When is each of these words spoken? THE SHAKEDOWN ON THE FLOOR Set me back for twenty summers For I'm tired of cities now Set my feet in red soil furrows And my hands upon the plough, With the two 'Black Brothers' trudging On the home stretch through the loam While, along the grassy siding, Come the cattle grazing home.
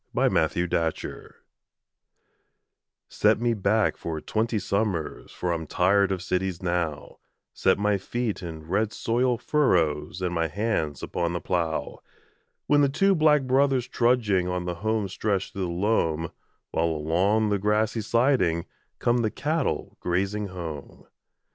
THE 0.15 0.21
SHAKEDOWN 0.27 0.61
ON 0.63 0.69
THE 0.89 0.93
FLOOR 0.99 1.35
Set 3.07 3.39
me 3.39 3.53
back 3.53 3.97
for 3.97 4.19
twenty 4.19 4.57
summers 4.57 5.31
For 5.31 5.51
I'm 5.51 5.67
tired 5.67 6.11
of 6.11 6.23
cities 6.23 6.63
now 6.63 7.19
Set 7.53 7.77
my 7.77 7.99
feet 7.99 8.41
in 8.41 8.63
red 8.67 8.93
soil 8.93 9.37
furrows 9.37 10.23
And 10.23 10.33
my 10.33 10.47
hands 10.47 11.03
upon 11.03 11.33
the 11.33 11.39
plough, 11.39 11.99
With 12.67 12.81
the 12.81 12.89
two 12.89 13.13
'Black 13.13 13.43
Brothers' 13.43 13.87
trudging 13.87 14.47
On 14.47 14.65
the 14.65 14.73
home 14.81 15.07
stretch 15.07 15.51
through 15.53 15.65
the 15.65 15.67
loam 15.67 16.31
While, 16.71 16.85
along 16.87 17.49
the 17.49 17.59
grassy 17.59 18.01
siding, 18.01 18.65
Come 18.97 19.19
the 19.19 19.29
cattle 19.29 19.97
grazing 19.99 20.47
home. 20.47 21.05